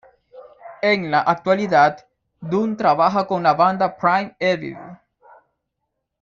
En 0.81 1.11
la 1.11 1.19
actualidad, 1.19 2.07
Dunn 2.39 2.75
trabaja 2.75 3.27
con 3.27 3.43
la 3.43 3.53
banda 3.53 3.95
Prime 3.95 4.35
Evil. 4.39 4.75